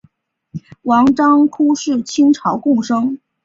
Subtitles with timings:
[0.81, 3.19] 王章枯是清朝贡生。